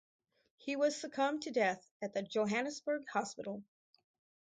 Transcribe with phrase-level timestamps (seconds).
[0.57, 3.61] He was succumb to death at the Johannesburg hospital.